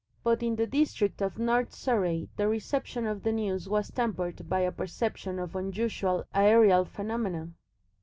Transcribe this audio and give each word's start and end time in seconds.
But 0.23 0.41
in 0.41 0.55
the 0.55 0.65
district 0.65 1.21
of 1.21 1.37
North 1.37 1.75
Surrey 1.75 2.27
the 2.35 2.47
reception 2.47 3.05
of 3.05 3.21
the 3.21 3.31
news 3.31 3.69
was 3.69 3.91
tempered 3.91 4.49
by 4.49 4.61
a 4.61 4.71
perception 4.71 5.37
of 5.37 5.55
unusual 5.55 6.25
aerial 6.33 6.85
phenomena. 6.85 7.51